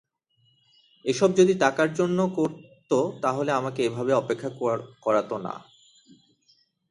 এসব 1.05 1.29
যদি 1.35 1.53
টাকার 1.55 1.89
জন্যে 1.93 2.25
করত 2.37 2.91
তাহলে 3.21 3.51
আমাকে 3.51 3.79
এভাবে 3.83 4.11
অপেক্ষা 4.13 4.49
করাতো 5.03 5.35
না। 5.37 5.53